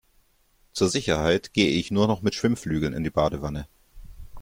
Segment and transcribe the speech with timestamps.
[0.73, 3.67] Zur Sicherheit gehe ich nur noch mit Schwimmflügeln in die Badewanne.